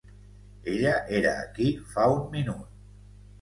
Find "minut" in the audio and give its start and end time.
2.33-2.67